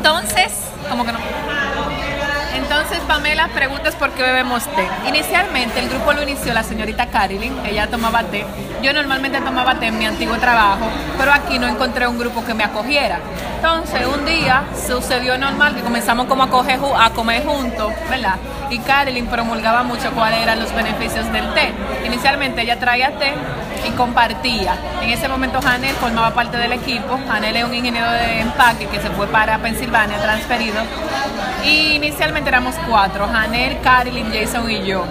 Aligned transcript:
Entonces, 0.00 0.50
como 0.88 1.04
que 1.04 1.12
no. 1.12 1.18
Pamela, 3.06 3.48
preguntas 3.48 3.94
por 3.94 4.10
qué 4.10 4.22
bebemos 4.22 4.64
té. 4.64 4.86
Inicialmente, 5.08 5.80
el 5.80 5.88
grupo 5.88 6.12
lo 6.12 6.22
inició 6.22 6.52
la 6.52 6.62
señorita 6.62 7.06
Caroline, 7.06 7.68
ella 7.68 7.88
tomaba 7.88 8.22
té. 8.24 8.44
Yo 8.82 8.92
normalmente 8.92 9.40
tomaba 9.40 9.74
té 9.74 9.86
en 9.86 9.98
mi 9.98 10.06
antiguo 10.06 10.36
trabajo, 10.36 10.86
pero 11.18 11.32
aquí 11.32 11.58
no 11.58 11.66
encontré 11.66 12.06
un 12.06 12.18
grupo 12.18 12.44
que 12.44 12.54
me 12.54 12.64
acogiera. 12.64 13.20
Entonces, 13.56 14.06
un 14.06 14.24
día 14.24 14.64
sucedió 14.86 15.36
normal 15.36 15.74
que 15.74 15.82
comenzamos 15.82 16.26
como 16.26 16.44
a, 16.44 17.04
a 17.04 17.10
comer 17.10 17.44
juntos, 17.44 17.92
¿verdad? 18.08 18.36
Y 18.70 18.78
Caroline 18.78 19.28
promulgaba 19.28 19.82
mucho 19.82 20.10
cuáles 20.12 20.40
eran 20.40 20.60
los 20.60 20.72
beneficios 20.74 21.30
del 21.32 21.52
té. 21.52 21.72
Inicialmente, 22.06 22.62
ella 22.62 22.78
traía 22.78 23.18
té 23.18 23.34
y 23.86 23.90
compartía. 23.92 24.76
En 25.02 25.10
ese 25.10 25.28
momento 25.28 25.60
Janel 25.60 25.94
formaba 25.96 26.30
parte 26.32 26.56
del 26.56 26.72
equipo. 26.72 27.18
Janel 27.28 27.56
es 27.56 27.64
un 27.64 27.74
ingeniero 27.74 28.10
de 28.10 28.40
empaque 28.40 28.86
que 28.86 29.00
se 29.00 29.10
fue 29.10 29.26
para 29.26 29.58
Pensilvania, 29.58 30.18
transferido. 30.18 30.80
Y 31.64 31.89
inicialmente 32.10 32.48
éramos 32.50 32.74
cuatro, 32.88 33.28
Janel, 33.32 33.80
Caroline, 33.82 34.30
Jason 34.44 34.68
y 34.68 34.84
yo. 34.84 35.04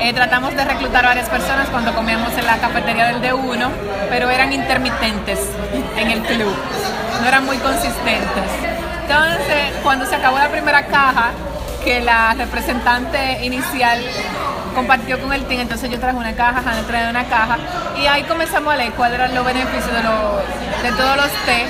Eh, 0.00 0.12
tratamos 0.12 0.54
de 0.54 0.64
reclutar 0.64 1.04
varias 1.04 1.28
personas 1.28 1.68
cuando 1.68 1.94
comíamos 1.94 2.32
en 2.36 2.44
la 2.46 2.56
cafetería 2.58 3.06
del 3.06 3.22
D1, 3.22 3.68
pero 4.10 4.28
eran 4.28 4.52
intermitentes 4.52 5.38
en 5.96 6.10
el 6.10 6.20
club, 6.22 6.54
no 7.22 7.28
eran 7.28 7.44
muy 7.46 7.56
consistentes. 7.58 8.44
Entonces, 9.02 9.72
cuando 9.82 10.06
se 10.06 10.16
acabó 10.16 10.38
la 10.38 10.48
primera 10.48 10.86
caja, 10.86 11.30
que 11.84 12.00
la 12.00 12.34
representante 12.34 13.44
inicial 13.46 14.00
compartió 14.74 15.20
con 15.20 15.32
el 15.32 15.44
team, 15.46 15.60
entonces 15.60 15.88
yo 15.90 15.98
traje 16.00 16.16
una 16.16 16.34
caja, 16.34 16.58
Hannah 16.58 16.82
trajo 16.86 17.10
una 17.10 17.24
caja, 17.24 17.58
y 17.96 18.06
ahí 18.06 18.24
comenzamos 18.24 18.74
a 18.74 18.76
leer 18.76 18.92
cuáles 18.92 19.18
eran 19.20 19.34
los 19.34 19.44
beneficios 19.44 19.86
de, 19.92 20.02
los- 20.02 20.82
de 20.82 20.92
todos 20.92 21.16
los 21.16 21.30
té 21.46 21.64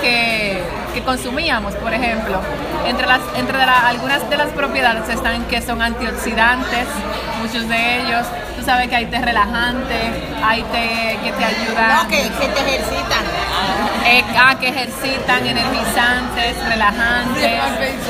que, 0.00 0.62
que 0.92 1.02
consumíamos, 1.02 1.74
por 1.74 1.92
ejemplo. 1.92 2.38
Entre, 2.86 3.06
las, 3.06 3.20
entre 3.36 3.58
la- 3.58 3.88
algunas 3.88 4.28
de 4.28 4.36
las 4.36 4.48
propiedades 4.48 5.08
están 5.08 5.44
que 5.44 5.60
son 5.62 5.80
antioxidantes, 5.82 6.86
muchos 7.40 7.68
de 7.68 8.00
ellos. 8.02 8.26
Tú 8.58 8.64
sabes 8.64 8.88
que 8.88 8.96
hay 8.96 9.06
té 9.06 9.18
relajante, 9.20 9.94
hay 10.44 10.62
té 10.64 11.18
que 11.24 11.32
te 11.32 11.44
ayudan. 11.44 11.96
No, 12.04 12.08
que, 12.08 12.22
que 12.22 12.48
te 12.48 12.60
ejercitan. 12.60 13.24
Eh, 14.04 14.24
ah, 14.36 14.54
que 14.58 14.68
ejercitan, 14.68 15.46
energizantes, 15.46 16.56
relajantes, 16.68 17.60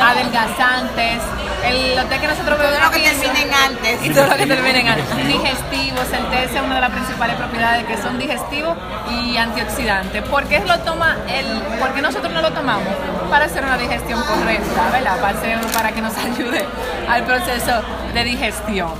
adelgazantes. 0.00 1.18
El, 1.64 1.94
los 1.94 2.08
té 2.08 2.18
que 2.18 2.26
nosotros 2.26 2.56
Todo 2.56 2.68
bebemos 2.68 2.86
lo 2.86 2.90
que 2.92 3.10
terminen 3.10 3.50
antes. 3.54 4.04
y 4.06 4.10
todo 4.10 4.26
lo 4.28 4.36
que 4.36 4.46
terminen 4.46 4.88
antes. 4.88 5.16
Digestivos, 5.26 6.06
el 6.12 6.24
té 6.30 6.44
es 6.44 6.62
una 6.62 6.76
de 6.76 6.80
las 6.80 6.90
principales 6.90 7.36
propiedades 7.36 7.84
que 7.84 7.96
son 7.98 8.18
digestivos 8.18 8.76
y 9.10 9.36
antioxidantes. 9.36 10.22
¿Por 10.22 10.44
qué 10.44 10.60
lo 10.60 10.78
toma 10.80 11.16
el, 11.28 11.46
por 11.78 11.92
qué 11.92 12.00
nosotros 12.00 12.32
no 12.32 12.40
lo 12.40 12.52
tomamos? 12.52 12.88
Para 13.28 13.44
hacer 13.44 13.62
una 13.64 13.76
digestión 13.76 14.22
correcta, 14.22 14.88
¿verdad? 14.92 15.20
Para, 15.20 15.38
hacer- 15.38 15.58
para 15.74 15.92
que 15.92 16.00
nos 16.00 16.16
ayude 16.32 16.64
al 17.08 17.24
proceso 17.24 17.82
de 18.14 18.24
digestión. 18.24 18.90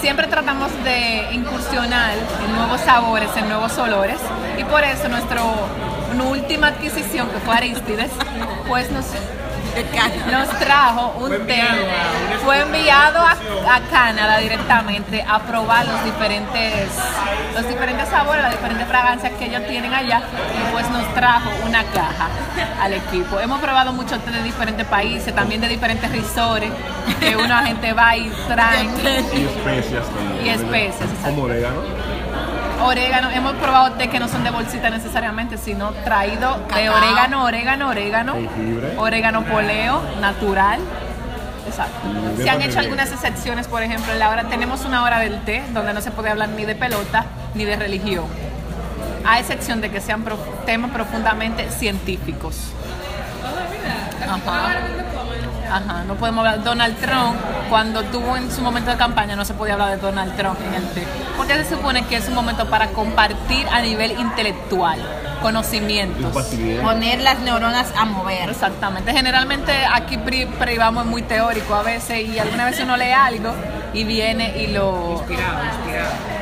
Siempre 0.00 0.26
tratamos 0.26 0.70
de 0.84 1.28
incursionar 1.32 2.12
en 2.46 2.56
nuevos 2.56 2.80
sabores, 2.82 3.28
en 3.36 3.48
nuevos 3.48 3.76
olores 3.78 4.18
y 4.58 4.64
por 4.64 4.82
eso 4.84 5.08
nuestro, 5.08 5.40
última 6.20 6.68
adquisición 6.68 7.28
que 7.30 7.38
fue 7.38 7.54
Aristides, 7.54 8.10
pues 8.68 8.90
nos 8.90 9.06
nos 10.30 10.48
trajo 10.60 11.14
un 11.18 11.46
té, 11.46 11.62
fue 12.44 12.60
enviado 12.60 13.18
a, 13.18 13.32
a 13.32 13.80
Canadá 13.90 14.38
directamente 14.38 15.24
a 15.28 15.40
probar 15.40 15.86
los 15.86 16.04
diferentes, 16.04 16.90
los 17.54 17.68
diferentes 17.68 18.08
sabores, 18.08 18.42
las 18.42 18.52
diferentes 18.52 18.86
fragancias 18.86 19.32
que 19.32 19.46
ellos 19.46 19.66
tienen 19.66 19.92
allá 19.92 20.22
y 20.56 20.72
pues 20.72 20.88
nos 20.90 21.12
trajo 21.14 21.50
una 21.66 21.82
caja 21.84 22.28
al 22.80 22.92
equipo. 22.92 23.40
Hemos 23.40 23.60
probado 23.60 23.92
muchos 23.92 24.24
té 24.24 24.30
de 24.30 24.42
diferentes 24.42 24.86
países, 24.86 25.34
también 25.34 25.60
de 25.60 25.68
diferentes 25.68 26.10
risores, 26.10 26.70
que 27.18 27.36
una 27.36 27.66
gente 27.66 27.92
va 27.92 28.16
y 28.16 28.30
trae 28.46 28.84
Y 29.34 29.44
especias 29.44 30.06
también. 30.06 30.46
Y 30.46 30.48
especias. 30.50 31.10
Como 31.24 31.42
orégano. 31.42 31.80
Orégano. 32.82 33.30
Hemos 33.30 33.54
probado 33.54 33.92
té 33.92 34.08
que 34.08 34.18
no 34.20 34.28
son 34.28 34.44
de 34.44 34.50
bolsita 34.50 34.90
necesariamente, 34.90 35.58
sino 35.58 35.90
traído 36.04 36.58
de 36.74 36.88
orégano, 36.90 37.44
orégano, 37.44 37.88
orégano, 37.88 38.34
Jengibre. 38.34 38.94
orégano 38.98 39.42
poleo, 39.44 40.02
natural. 40.20 40.80
Exacto. 41.66 42.06
Mm, 42.06 42.42
Se 42.42 42.50
han 42.50 42.58
de 42.58 42.66
hecho 42.66 42.78
algunas 42.80 43.10
excepciones, 43.10 43.66
por 43.68 43.82
ejemplo, 43.82 44.12
en 44.12 44.18
la 44.18 44.28
hora, 44.30 44.44
tenemos 44.44 44.84
una 44.84 45.02
hora 45.02 45.18
del 45.18 45.40
té 45.44 45.62
donde 45.72 45.94
no 45.94 46.00
se 46.00 46.10
puede 46.10 46.30
hablar 46.30 46.50
ni 46.50 46.64
de 46.64 46.74
pelota 46.74 47.24
ni 47.54 47.64
de 47.64 47.76
religión, 47.76 48.26
a 49.26 49.38
excepción 49.38 49.80
de 49.80 49.90
que 49.90 50.00
sean 50.00 50.24
temas 50.66 50.90
profundamente 50.90 51.70
científicos. 51.70 52.56
Ajá. 54.22 54.78
Ajá, 55.70 56.04
no 56.04 56.14
podemos 56.14 56.46
hablar. 56.46 56.62
Donald 56.64 56.96
Trump, 56.98 57.36
cuando 57.68 58.02
tuvo 58.04 58.36
en 58.36 58.50
su 58.50 58.60
momento 58.62 58.90
de 58.90 58.96
campaña, 58.96 59.36
no 59.36 59.44
se 59.44 59.54
podía 59.54 59.74
hablar 59.74 59.90
de 59.90 59.96
Donald 59.96 60.36
Trump 60.36 60.58
en 60.66 60.74
el. 60.74 60.82
Porque 61.36 61.54
se 61.54 61.74
supone 61.76 62.04
que 62.06 62.16
es 62.16 62.28
un 62.28 62.34
momento 62.34 62.68
para 62.68 62.88
compartir 62.88 63.66
a 63.68 63.80
nivel 63.80 64.12
intelectual, 64.12 64.98
conocimientos. 65.44 66.32
Poner 66.82 67.20
las 67.20 67.38
neuronas 67.40 67.88
a 67.98 68.06
mover. 68.06 68.48
Exactamente. 68.48 69.12
Generalmente 69.12 69.72
aquí 69.92 70.16
pri- 70.16 70.46
privamos 70.46 71.04
es 71.04 71.10
muy 71.10 71.20
teórico 71.20 71.74
a 71.74 71.82
veces 71.82 72.26
y 72.26 72.38
alguna 72.38 72.64
vez 72.64 72.80
uno 72.80 72.96
lee 72.96 73.12
algo 73.12 73.52
y 73.92 74.04
viene 74.04 74.62
y 74.62 74.68
lo... 74.68 75.22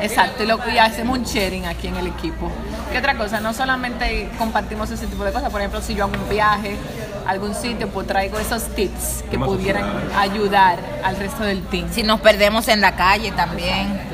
Exacto, 0.01 0.43
y, 0.43 0.47
lo, 0.47 0.57
y 0.73 0.77
hacemos 0.77 1.17
un 1.17 1.25
sharing 1.25 1.65
aquí 1.65 1.87
en 1.87 1.97
el 1.97 2.07
equipo. 2.07 2.49
¿Qué 2.91 2.97
otra 2.99 3.15
cosa? 3.17 3.41
No 3.41 3.53
solamente 3.53 4.29
compartimos 4.37 4.89
ese 4.89 5.05
tipo 5.07 5.23
de 5.25 5.33
cosas, 5.33 5.49
por 5.51 5.59
ejemplo, 5.59 5.81
si 5.81 5.95
yo 5.95 6.05
hago 6.05 6.13
un 6.13 6.29
viaje 6.29 6.77
a 7.25 7.29
algún 7.31 7.53
sitio, 7.55 7.89
pues 7.89 8.07
traigo 8.07 8.39
esos 8.39 8.63
tips 8.75 9.23
que 9.29 9.37
pudieran 9.37 9.83
ayudar 10.17 10.79
al 11.03 11.17
resto 11.17 11.43
del 11.43 11.61
team. 11.63 11.87
Si 11.91 12.03
nos 12.03 12.21
perdemos 12.21 12.67
en 12.69 12.79
la 12.79 12.95
calle 12.95 13.31
también. 13.31 14.12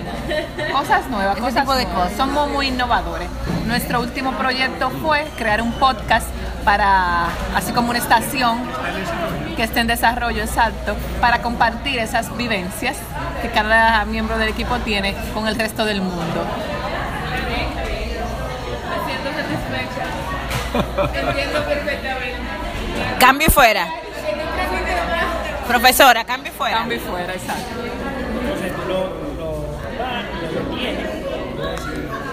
Cosas 0.71 1.07
nuevas, 1.09 1.33
Ese 1.35 1.41
cosas 1.45 1.61
tipo 1.61 1.75
de 1.75 1.83
nuevas. 1.85 2.03
cosas. 2.03 2.17
Somos 2.17 2.49
muy 2.49 2.67
innovadores. 2.67 3.27
Nuestro 3.65 3.99
último 4.01 4.31
proyecto 4.33 4.89
fue 5.01 5.25
crear 5.37 5.61
un 5.61 5.71
podcast 5.73 6.27
para, 6.63 7.25
así 7.55 7.71
como 7.71 7.89
una 7.89 7.99
estación 7.99 8.59
que 9.55 9.63
esté 9.63 9.79
en 9.81 9.87
desarrollo 9.87 10.43
exacto, 10.43 10.95
para 11.21 11.41
compartir 11.41 11.99
esas 11.99 12.35
vivencias 12.37 12.97
que 13.41 13.49
cada 13.49 14.05
miembro 14.05 14.37
del 14.37 14.49
equipo 14.49 14.77
tiene 14.79 15.15
con 15.33 15.47
el 15.47 15.55
resto 15.57 15.85
del 15.85 16.01
mundo. 16.01 16.45
Entiendo 21.13 21.63
perfectamente. 21.65 22.37
Cambio 23.19 23.47
y 23.47 23.51
fuera. 23.51 23.87
Profesora, 25.67 26.23
cambio 26.25 26.51
y 26.51 26.55
fuera. 26.55 26.77
Cambio 26.77 26.97
y 26.97 26.99
fuera, 26.99 27.33
exacto. 27.33 29.28
Yeah. 30.79 32.28